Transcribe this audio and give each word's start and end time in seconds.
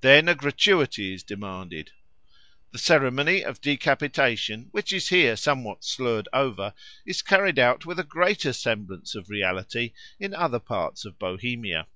Then 0.00 0.28
a 0.28 0.34
gratuity 0.34 1.14
is 1.14 1.22
demanded. 1.22 1.92
The 2.72 2.78
ceremony 2.80 3.44
of 3.44 3.60
decapitation, 3.60 4.70
which 4.72 4.92
is 4.92 5.10
here 5.10 5.36
somewhat 5.36 5.84
slurred 5.84 6.28
over, 6.32 6.74
is 7.06 7.22
carried 7.22 7.60
out 7.60 7.86
with 7.86 8.00
a 8.00 8.02
greater 8.02 8.52
semblance 8.52 9.14
of 9.14 9.30
reality 9.30 9.92
in 10.18 10.34
other 10.34 10.58
parts 10.58 11.04
of 11.04 11.16
Bohemia. 11.16 11.86